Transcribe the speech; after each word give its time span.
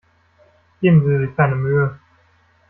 Geben 0.81 1.05
Sie 1.05 1.27
sich 1.27 1.35
keine 1.37 1.55
Mühe. 1.55 1.99